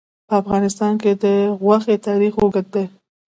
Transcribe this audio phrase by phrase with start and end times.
[0.27, 1.25] په افغانستان کې د
[1.61, 2.85] غوښې تاریخ اوږد دی.